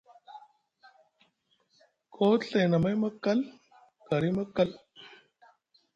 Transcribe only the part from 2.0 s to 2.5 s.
Koo te